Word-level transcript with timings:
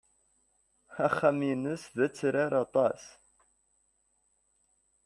Axxam-nnes 1.05 1.83
d 1.97 1.97
atrar 2.05 2.51
aṭas. 2.63 3.03